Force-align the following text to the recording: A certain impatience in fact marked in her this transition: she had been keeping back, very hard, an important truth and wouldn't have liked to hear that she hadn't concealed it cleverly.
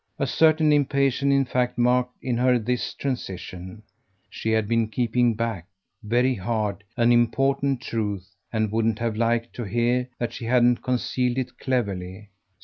A 0.17 0.25
certain 0.25 0.73
impatience 0.73 1.31
in 1.31 1.45
fact 1.45 1.77
marked 1.77 2.17
in 2.23 2.35
her 2.37 2.57
this 2.57 2.95
transition: 2.95 3.83
she 4.31 4.49
had 4.49 4.67
been 4.67 4.87
keeping 4.87 5.35
back, 5.35 5.67
very 6.01 6.33
hard, 6.33 6.83
an 6.97 7.11
important 7.11 7.81
truth 7.81 8.33
and 8.51 8.71
wouldn't 8.71 8.97
have 8.97 9.15
liked 9.15 9.53
to 9.57 9.63
hear 9.63 10.09
that 10.17 10.33
she 10.33 10.45
hadn't 10.45 10.81
concealed 10.81 11.37
it 11.37 11.55
cleverly. 11.59 12.31